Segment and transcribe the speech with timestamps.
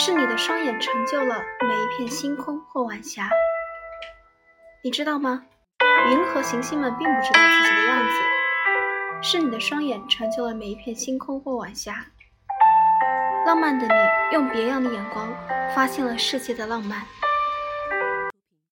[0.00, 3.28] 是你的双眼成就了每一片星空或晚霞。
[4.84, 5.42] 你知道吗？
[6.08, 8.14] 云和行星们并不知道自己的样子
[9.20, 12.06] 是你的双眼成就了每一片星空或晚霞。
[13.44, 13.94] 浪漫的你
[14.32, 15.28] 用别样的眼光
[15.74, 17.02] 发现了世界的浪漫。